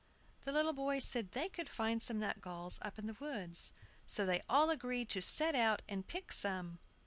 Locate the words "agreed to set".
4.71-5.53